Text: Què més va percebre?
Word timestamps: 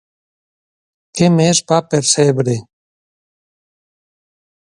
Què 1.19 1.27
més 1.33 1.61
va 1.71 1.79
percebre? 1.91 2.57